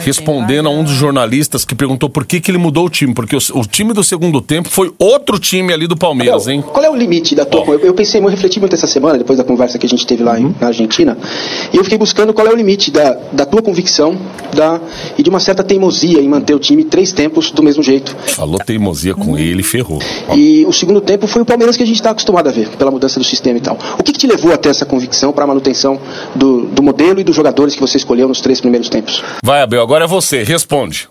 [0.00, 3.14] respondendo a um dos jornalistas que perguntou por que, que ele mudou o time.
[3.14, 6.62] Porque o, o time do segundo tempo foi outro time ali do Palmeiras, hein?
[6.62, 7.64] Qual é o limite da tua.
[7.66, 10.22] Eu, eu pensei, eu refleti muito essa semana, depois da conversa que a gente teve
[10.22, 11.16] lá em- na Argentina,
[11.72, 14.16] e eu fiquei buscando qual é o limite da, da tua convicção
[14.54, 14.80] da,
[15.18, 18.14] e de uma certa teimosia em manter o time três tempos do mesmo jeito.
[18.28, 20.00] Falou teimosia com ele, ferrou.
[20.34, 22.90] E o segundo tempo foi o Palmeiras que a gente está acostumado a ver, pela
[22.90, 23.78] mudança do sistema e tal.
[23.98, 26.00] O que, que te levou até essa convicção para a manutenção
[26.34, 29.22] do, do modelo e dos jogadores que você escolheu nos três primeiros tempos?
[29.44, 31.08] Vai, Abel, agora é você, responde.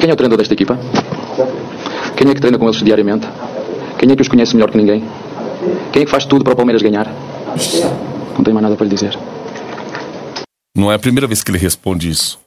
[0.00, 0.78] Quem é o treinador desta equipa?
[2.16, 3.26] Quem é que treina com eles diariamente?
[3.98, 5.04] Quem é que os conhece melhor que ninguém?
[5.92, 7.06] Quem é que faz tudo para o Palmeiras ganhar?
[8.36, 9.18] Não tenho mais nada para lhe dizer.
[10.76, 12.38] Não é a primeira vez que ele responde isso.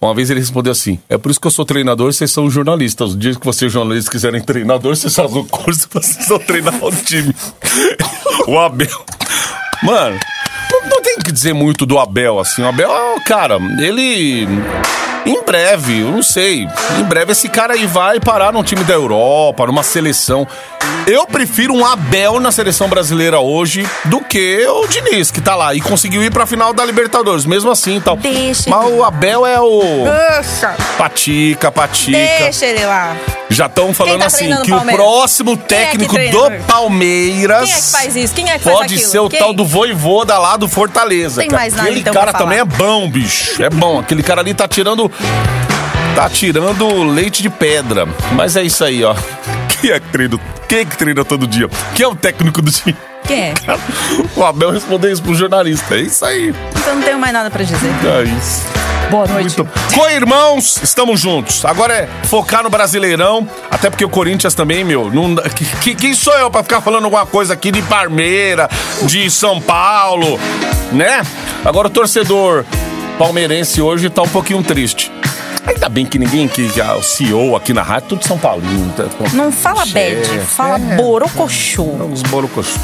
[0.00, 3.12] Uma vez ele respondeu assim: É por isso que eu sou treinador, vocês são jornalistas.
[3.12, 6.90] O dia que vocês, jornalistas, quiserem treinador, vocês fazem o curso vocês vão treinar o
[6.92, 7.34] time.
[8.46, 9.04] o Abel.
[9.82, 10.18] Mano,
[10.70, 12.62] não, não tem que dizer muito do Abel assim.
[12.62, 14.46] O Abel, é, cara, ele.
[15.26, 16.66] Em breve, eu não sei.
[16.98, 20.46] Em breve esse cara aí vai parar num time da Europa, numa seleção.
[21.06, 25.74] Eu prefiro um Abel na seleção brasileira hoje do que o Diniz, que tá lá
[25.74, 28.16] e conseguiu ir pra final da Libertadores, mesmo assim e tal.
[28.16, 30.04] Deixa Mas o Abel é o.
[30.04, 32.18] Deixa, Patica, Patica.
[32.18, 33.16] deixa ele lá.
[33.48, 36.32] Já estão falando tá assim que o próximo é técnico treina?
[36.32, 37.64] do Palmeiras.
[37.64, 38.34] Quem é que faz isso?
[38.34, 39.10] Quem é que faz Pode aquilo?
[39.10, 39.38] ser o Quem?
[39.38, 41.40] tal do voivoda lá do Fortaleza.
[41.40, 41.62] Tem cara.
[41.62, 43.62] mais nada, Aquele então, cara também é bom, bicho.
[43.62, 43.98] É bom.
[43.98, 45.10] Aquele cara ali tá tirando.
[46.14, 48.06] Tá tirando leite de pedra.
[48.32, 49.14] Mas é isso aí, ó.
[49.80, 50.38] Quem é que treina?
[50.68, 51.68] Quem é que treina todo dia?
[51.94, 52.96] Quem é o técnico do time?
[53.26, 53.54] Quem é?
[54.36, 55.96] O Abel respondeu isso pro jornalista.
[55.96, 56.54] É isso aí.
[56.76, 57.90] Então não tenho mais nada pra dizer.
[58.04, 58.64] É isso.
[59.10, 59.56] Boa noite.
[59.94, 61.64] Co-irmãos, estamos juntos.
[61.64, 66.14] Agora é focar no Brasileirão, até porque o Corinthians também, meu, não, que- que- quem
[66.14, 68.68] sou eu pra ficar falando alguma coisa aqui de Parmeira,
[69.04, 70.38] de São Paulo,
[70.92, 71.22] né?
[71.64, 72.64] Agora o torcedor
[73.16, 75.10] palmeirense hoje tá um pouquinho triste.
[75.68, 78.92] Ainda bem que ninguém que já o CEO aqui na rádio, tudo São Paulino.
[78.96, 79.04] tá-
[79.34, 80.96] Não fala Chefe, bad, fala é.
[80.96, 81.82] borocochô.
[82.12, 82.78] Os borocochô.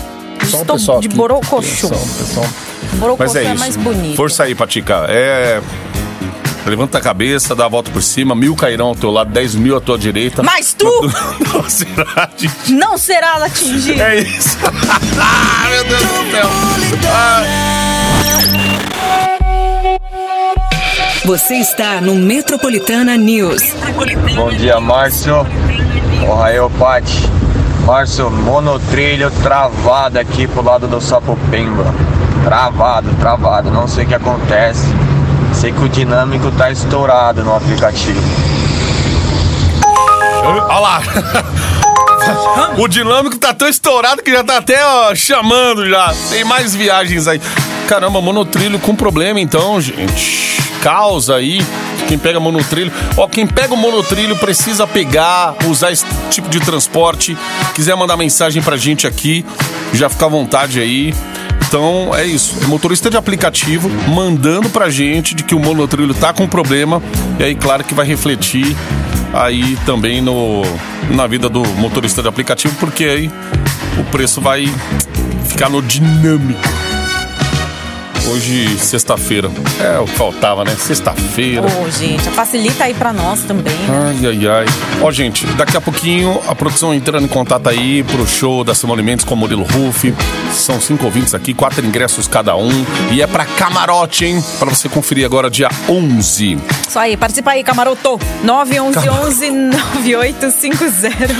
[0.44, 1.16] Só Estou pessoal de aqui.
[1.16, 1.88] borocochô.
[1.88, 2.46] Pessoal.
[2.94, 3.58] Borocochô Mas é é, isso.
[3.58, 4.16] mais bonito.
[4.16, 5.06] Força aí, Patica.
[5.08, 5.60] É.
[6.66, 9.76] Levanta a cabeça, dá a volta por cima, mil cairão ao teu lado, dez mil
[9.76, 10.42] à tua direita.
[10.42, 10.84] Mas tu
[11.52, 12.50] Não será de...
[12.72, 14.00] não será atingido.
[14.00, 14.58] É isso.
[15.20, 16.48] Ah, Meu Deus do céu.
[17.10, 17.42] Ah.
[21.24, 23.62] Você está no Metropolitana News.
[24.34, 25.46] Bom dia, Márcio.
[26.28, 27.18] Ohio, Pati.
[27.86, 31.94] Márcio, monotrilho travado aqui pro lado do Sapopemba.
[32.44, 33.70] Travado, travado.
[33.70, 34.86] Não sei o que acontece.
[35.54, 38.20] Sei que o dinâmico tá estourado no aplicativo.
[40.44, 41.02] Olha lá.
[42.78, 46.12] O dinâmico tá tão estourado que já tá até ó, chamando já.
[46.30, 47.40] Tem mais viagens aí.
[47.88, 50.58] Caramba, monotrilho com problema então, gente.
[50.82, 51.60] Causa aí.
[52.08, 52.92] Quem pega monotrilho.
[53.16, 57.36] Ó, quem pega o monotrilho precisa pegar, usar esse tipo de transporte.
[57.74, 59.44] Quiser mandar mensagem pra gente aqui,
[59.92, 61.14] já fica à vontade aí.
[61.66, 62.68] Então é isso.
[62.68, 67.02] Motorista de aplicativo mandando pra gente de que o monotrilho tá com problema.
[67.38, 68.76] E aí, claro que vai refletir
[69.32, 70.62] aí também no,
[71.10, 73.30] na vida do motorista de aplicativo, porque aí
[73.98, 74.72] o preço vai
[75.48, 76.83] ficar no dinâmico.
[78.26, 79.50] Hoje, sexta-feira.
[79.78, 80.74] É o que faltava, né?
[80.78, 81.66] Sexta-feira.
[81.66, 83.74] Ô, gente, facilita aí pra nós também.
[83.74, 84.16] né?
[84.22, 84.64] Ai, ai, ai.
[85.02, 89.02] Ó, gente, daqui a pouquinho a produção entrando em contato aí pro show da Simone
[89.02, 90.14] Mendes com o Murilo Ruff.
[90.52, 92.70] São cinco ouvintes aqui, quatro ingressos cada um.
[93.12, 94.42] E é pra camarote, hein?
[94.58, 96.56] Pra você conferir agora, dia 11.
[96.88, 98.18] Isso aí, participa aí, Camaroto.
[98.44, 101.30] 911-9850.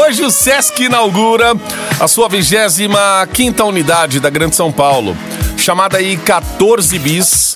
[0.00, 1.54] Hoje o Sesc inaugura
[2.00, 2.92] a sua 25
[3.32, 5.16] quinta unidade da Grande São Paulo,
[5.62, 7.54] chamada aí 14 bis.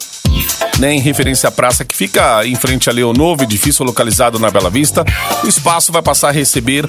[0.79, 4.51] Né, em referência à praça que fica em frente ali ao novo edifício localizado na
[4.51, 5.03] Bela Vista,
[5.43, 6.87] o espaço vai passar a receber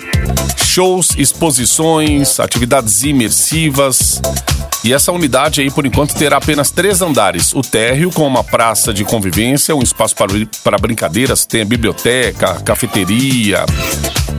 [0.58, 4.22] shows, exposições, atividades imersivas.
[4.84, 7.54] E essa unidade aí, por enquanto, terá apenas três andares.
[7.54, 10.28] O térreo, com uma praça de convivência, um espaço para,
[10.64, 13.66] para brincadeiras, tem a biblioteca, cafeteria.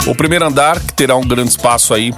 [0.09, 2.15] O primeiro andar, que terá um grande espaço aí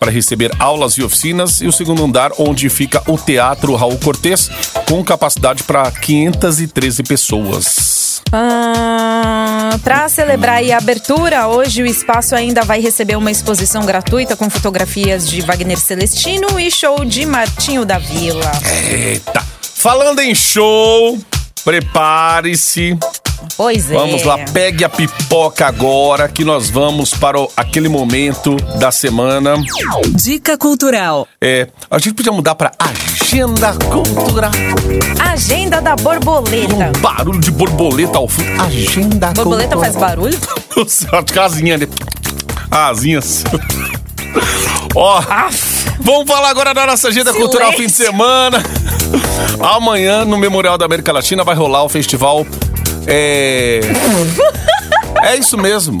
[0.00, 1.60] para receber aulas e oficinas.
[1.60, 4.50] E o segundo andar, onde fica o Teatro Raul Cortez,
[4.88, 8.22] com capacidade para 513 pessoas.
[8.32, 14.48] Ah, para celebrar a abertura, hoje o espaço ainda vai receber uma exposição gratuita com
[14.48, 18.50] fotografias de Wagner Celestino e show de Martinho da Vila.
[18.90, 19.44] Eita!
[19.60, 21.18] Falando em show,
[21.62, 22.98] prepare-se.
[23.56, 23.94] Pois é.
[23.94, 29.54] Vamos lá, pegue a pipoca agora que nós vamos para o- aquele momento da semana.
[30.10, 31.28] Dica cultural.
[31.40, 34.50] É, a gente podia mudar para agenda cultural.
[35.32, 36.74] Agenda da borboleta.
[36.74, 38.60] Um barulho de borboleta ao fundo.
[38.62, 39.80] Agenda Borboleta cultural.
[39.92, 40.38] faz barulho?
[40.76, 41.88] Acho que a asinha ali.
[42.70, 43.44] Asinhas.
[44.96, 45.20] Ó,
[46.00, 47.48] vamos falar agora da nossa agenda Silêncio.
[47.50, 48.62] cultural fim de semana.
[49.60, 52.46] Amanhã, no Memorial da América Latina, vai rolar o festival.
[53.06, 53.80] É.
[55.22, 55.98] É isso mesmo.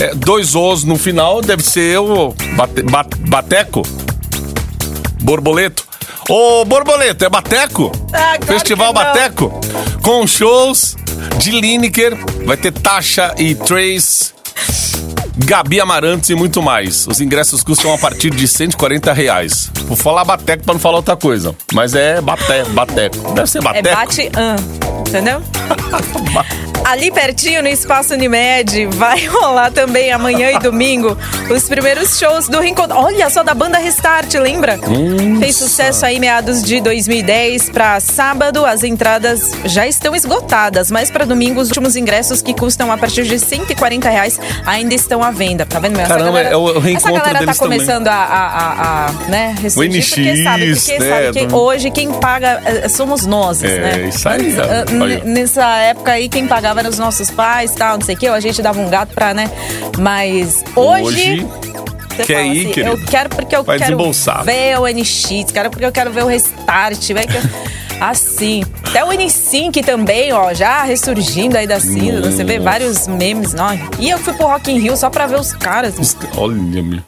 [0.00, 3.82] É, dois Os no final deve ser o bate- ba- Bateco.
[5.22, 5.84] Borboleto.
[6.28, 7.92] Ô, Borboleto, é Bateco?
[8.12, 8.92] Ah, claro Festival.
[8.92, 9.60] Bateco.
[10.02, 10.96] Com shows
[11.38, 12.16] de Lineker.
[12.44, 14.32] Vai ter Tasha e Trace.
[15.44, 17.06] Gabi Amarantos e muito mais.
[17.06, 19.70] Os ingressos custam a partir de 140 reais.
[19.86, 21.54] Vou falar Bateco pra não falar outra coisa.
[21.72, 23.32] Mas é bate, Bateco.
[23.32, 23.96] Deve ser É Bateco.
[23.96, 24.56] bate an,
[25.08, 25.42] entendeu?
[26.84, 31.16] Ali pertinho, no Espaço Unimed, vai rolar também amanhã e domingo
[31.48, 32.96] os primeiros shows do Reencontro.
[32.96, 34.80] Olha só, da banda Restart, lembra?
[35.38, 37.70] Fez sucesso aí meados de 2010.
[37.70, 42.90] Pra sábado, as entradas já estão esgotadas, mas pra domingo, os últimos ingressos que custam
[42.90, 45.66] a partir de 140 reais ainda estão à venda.
[45.66, 45.98] Tá vendo?
[45.98, 47.78] Essa Caramba, galera- é o- o Essa reencontro galera tá também.
[47.78, 50.10] começando a, a, a, a, né, porque NX,
[50.44, 54.08] sabe, porque né, sabe que do- hoje quem paga eh, somos nós, É, né?
[54.08, 55.24] isso aí, Antes.
[55.24, 58.40] Nessa época aí, quem pagava eram os nossos pais, tal, não sei o que, a
[58.40, 59.50] gente dava um gato pra, né?
[59.98, 61.02] Mas hoje.
[61.42, 61.46] Hoje,
[62.16, 62.96] você quer ir, assim, querido?
[62.96, 63.96] Eu quero porque eu Vai quero
[64.44, 67.42] ver o NX, quero porque eu quero ver o Restart, vai que eu-
[68.10, 68.64] Assim.
[68.88, 72.30] Até o N5 também, ó, já ressurgindo aí da cinza.
[72.30, 73.54] Você vê vários memes.
[73.54, 73.72] Ó.
[74.00, 75.94] E eu fui pro Rock in Rio só pra ver os caras.
[76.36, 77.00] Olha, meu.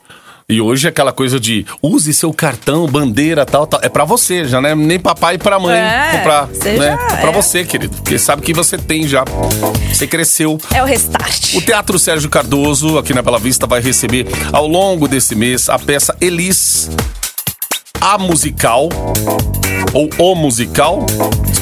[0.46, 3.80] E hoje é aquela coisa de use seu cartão, bandeira, tal, tal.
[3.82, 6.46] É pra você, já não é nem papai e pra mãe É, comprar.
[6.48, 6.98] né?
[7.12, 7.32] É pra é.
[7.32, 7.96] você, querido.
[7.96, 9.24] Porque sabe que você tem já.
[9.90, 10.58] Você cresceu.
[10.74, 11.54] É o Restart.
[11.54, 15.78] O Teatro Sérgio Cardoso, aqui na Bela Vista, vai receber ao longo desse mês a
[15.78, 16.90] peça Elis,
[18.06, 18.90] a musical,
[19.94, 21.06] ou o musical,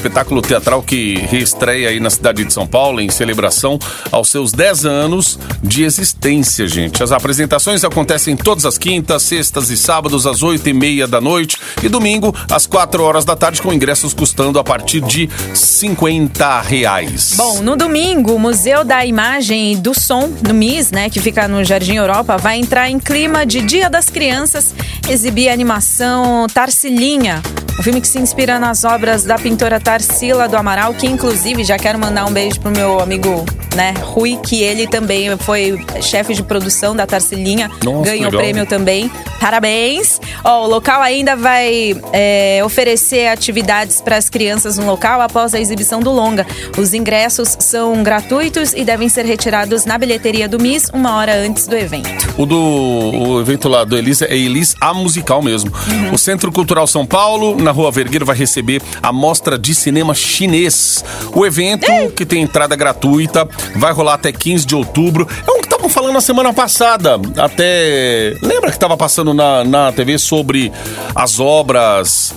[0.03, 3.79] espetáculo teatral que reestreia aí na cidade de São Paulo em celebração
[4.11, 7.01] aos seus 10 anos de existência, gente.
[7.01, 11.57] As apresentações acontecem todas as quintas, sextas e sábados às 8 e meia da noite
[11.81, 17.35] e domingo às 4 horas da tarde com ingressos custando a partir de 50 reais.
[17.37, 21.47] Bom, no domingo, o Museu da Imagem e do Som, no MIS, né, que fica
[21.47, 24.75] no Jardim Europa, vai entrar em clima de Dia das Crianças,
[25.09, 27.41] exibir a animação Tarsilinha,
[27.79, 31.77] um filme que se inspira nas obras da pintora Tarsila do Amaral, que inclusive já
[31.77, 36.41] quero mandar um beijo pro meu amigo, né, Rui, que ele também foi chefe de
[36.41, 38.41] produção da Tarsilinha, Nossa, ganhou legal.
[38.41, 39.11] prêmio também.
[39.39, 40.19] Parabéns!
[40.43, 45.59] Ó, o local ainda vai é, oferecer atividades para as crianças no local após a
[45.59, 46.47] exibição do longa.
[46.75, 51.67] Os ingressos são gratuitos e devem ser retirados na bilheteria do MIS uma hora antes
[51.67, 52.33] do evento.
[52.37, 55.71] O do o evento lá do Elis é Elis a musical mesmo.
[56.11, 61.03] O Centro Cultural São Paulo, na Rua Vergueiro, vai receber a mostra de cinema chinês.
[61.33, 65.27] O evento, que tem entrada gratuita, vai rolar até 15 de outubro.
[65.47, 67.19] É um que estavam falando na semana passada.
[67.37, 68.35] Até.
[68.41, 70.71] Lembra que estava passando na, na TV sobre
[71.15, 72.33] as obras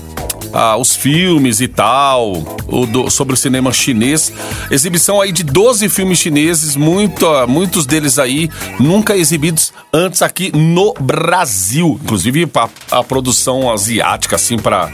[0.53, 2.33] ah, os filmes e tal,
[2.69, 4.33] o do- sobre o cinema chinês.
[4.71, 8.49] Exibição aí de 12 filmes chineses, muito, ah, muitos deles aí
[8.81, 11.99] nunca exibidos antes aqui no Brasil.
[12.03, 14.91] Inclusive a, a produção asiática, assim, para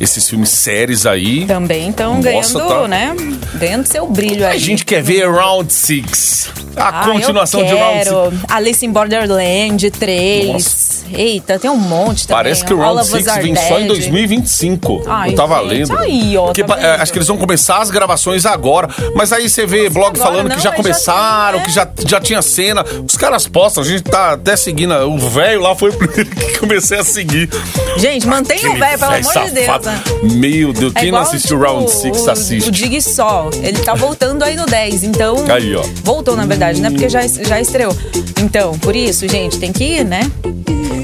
[0.00, 1.46] esses filmes séries aí.
[1.46, 2.88] Também estão Nossa, ganhando, tá.
[2.88, 3.16] né?
[3.54, 4.56] Ganhando seu brilho aí.
[4.56, 6.50] A gente quer ver Round Six.
[6.76, 8.04] A Ah, continuação de Round Six.
[8.04, 8.32] quero.
[8.50, 11.04] Alice in Borderland 3.
[11.12, 12.42] Eita, tem um monte também.
[12.42, 13.88] Parece que o Round of Us 6 Are vem só em Dead.
[13.88, 15.02] 2025.
[15.06, 15.98] Ai, eu tava gente, lendo.
[15.98, 18.88] aí, ó, Porque tá é, acho que eles vão começar as gravações agora.
[19.14, 21.72] Mas aí você vê blog agora falando não, que já mas já começaram, tem, que
[21.72, 22.84] já, já tinha cena.
[23.08, 24.92] Os caras postam, a gente tá até seguindo.
[25.08, 27.48] O velho lá foi o primeiro que comecei a seguir.
[27.96, 29.66] Gente, mantenha o velho, pelo amor de Deus.
[29.86, 30.02] Né?
[30.34, 32.68] Meu Deus, É quem não assistiu tipo, Round 6 o- assiste.
[32.68, 35.44] O Dig Sol, ele tá voltando aí no 10, então...
[35.48, 35.82] Aí, ó.
[36.04, 36.90] Voltou, na verdade, né?
[36.90, 37.96] Porque já, já estreou.
[38.42, 40.30] Então, por isso, gente, tem que ir, né?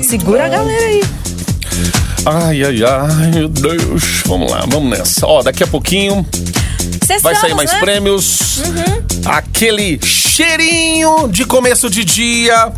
[0.02, 1.02] Segura a galera aí.
[2.24, 4.22] Ai, ai, ai, meu Deus.
[4.26, 5.26] Vamos lá, vamos nessa.
[5.26, 6.24] Ó, daqui a pouquinho
[7.20, 7.80] vai sair mais né?
[7.80, 8.60] prêmios.
[9.24, 12.72] Aquele cheirinho de começo de dia.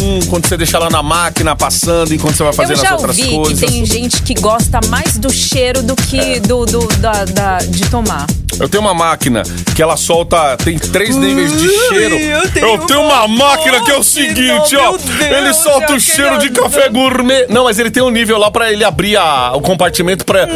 [0.00, 2.92] Hum, quando você deixa lá na máquina passando, enquanto você vai Eu fazendo já as
[2.92, 3.60] outras ouvi coisas.
[3.60, 7.84] que tem gente que gosta mais do cheiro do que do, do- da, da- de
[7.90, 8.26] tomar.
[8.60, 9.42] Eu tenho uma máquina
[9.74, 12.16] que ela solta, tem três níveis de cheiro.
[12.56, 14.92] eu tenho uma uma máquina que é o seguinte, ó.
[14.92, 17.46] Deus, ele solta é o cheiro de café gourmet.
[17.48, 20.48] Não, mas ele tem um nível lá pra ele abrir a- o compartimento pra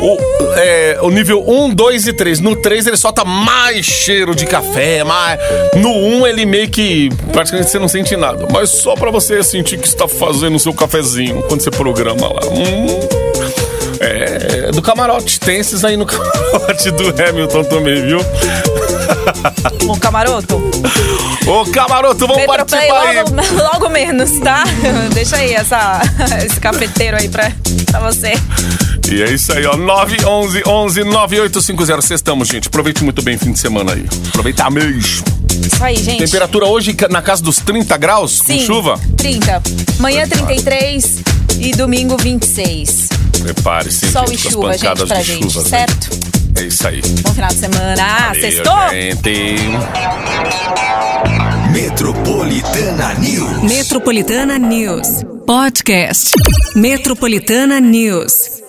[0.00, 0.16] o,
[0.56, 2.40] é, o nível 1, 2 e 3.
[2.40, 5.38] No 3 ele solta mais cheiro de café, mais.
[5.76, 9.78] No 1 ele meio que praticamente você não sente nada, mas só pra você sentir
[9.78, 12.40] que está fazendo o seu cafezinho quando você programa lá.
[12.50, 13.29] Hum.
[14.72, 15.40] Do camarote.
[15.40, 18.20] Tem esses aí no camarote do Hamilton também, viu?
[19.88, 20.56] Ô, camaroto,
[21.46, 23.24] Ô, camaroto, vamos Metroplay participar aí.
[23.56, 24.62] logo, menos, tá?
[25.12, 26.00] Deixa aí essa,
[26.44, 27.50] esse cafeteiro aí pra,
[27.90, 28.34] pra você.
[29.10, 29.76] E é isso aí, ó.
[29.76, 32.02] 911 11 9850.
[32.02, 32.68] Sextamos, gente.
[32.68, 34.06] Aproveite muito bem o fim de semana aí.
[34.28, 35.39] Aproveita mesmo.
[35.66, 36.18] Isso aí, gente.
[36.24, 38.98] Temperatura hoje na casa dos 30 graus, com Sim, chuva?
[39.16, 39.62] 30.
[39.98, 41.20] Manhã 33
[41.58, 43.08] e domingo 26.
[43.42, 45.68] Prepare-se, Sol gente, e com as chuva, gente, pancadas pra de gente, chuva.
[45.68, 46.10] certo?
[46.56, 47.00] É isso aí.
[47.22, 47.96] Bom final de semana.
[48.02, 48.74] Ah, sextou?
[51.72, 53.62] Metropolitana News.
[53.62, 55.06] Metropolitana News.
[55.46, 56.30] Podcast.
[56.74, 58.60] Metropolitana News.